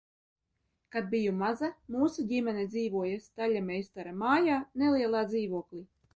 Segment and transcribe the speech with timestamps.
[0.95, 5.87] Kad biju maza, mūsu ģimene dzīvoja muižas staļļmeistara mājā, nelielā dzīvoklī.